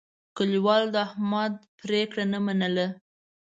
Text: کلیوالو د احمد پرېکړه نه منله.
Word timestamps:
کلیوالو 0.37 0.87
د 0.95 0.97
احمد 1.07 1.53
پرېکړه 1.79 2.23
نه 2.33 2.39
منله. 2.45 2.87